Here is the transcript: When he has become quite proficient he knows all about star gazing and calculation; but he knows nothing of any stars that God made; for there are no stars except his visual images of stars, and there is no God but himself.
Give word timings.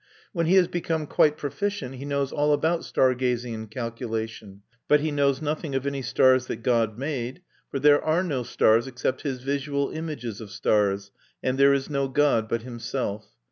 When 0.33 0.47
he 0.47 0.55
has 0.55 0.67
become 0.67 1.05
quite 1.05 1.37
proficient 1.37 1.93
he 1.93 2.05
knows 2.05 2.31
all 2.31 2.53
about 2.53 2.83
star 2.83 3.13
gazing 3.13 3.53
and 3.53 3.69
calculation; 3.69 4.63
but 4.87 4.99
he 5.01 5.11
knows 5.11 5.43
nothing 5.43 5.75
of 5.75 5.85
any 5.85 6.01
stars 6.01 6.47
that 6.47 6.63
God 6.63 6.97
made; 6.97 7.43
for 7.69 7.77
there 7.77 8.03
are 8.03 8.23
no 8.23 8.41
stars 8.41 8.87
except 8.87 9.21
his 9.21 9.43
visual 9.43 9.91
images 9.91 10.41
of 10.41 10.49
stars, 10.49 11.11
and 11.43 11.59
there 11.59 11.71
is 11.71 11.87
no 11.87 12.07
God 12.07 12.49
but 12.49 12.63
himself. 12.63 13.27